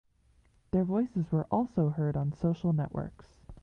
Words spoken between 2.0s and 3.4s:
on social networks.